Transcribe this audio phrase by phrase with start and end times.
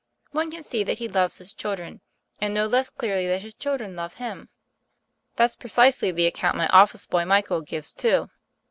[0.31, 2.01] One can see that he loves his children,
[2.39, 4.49] and no less clearly that his chil dren love him."
[5.35, 8.27] "That's precisely the account my office boy, Michael, gives, too.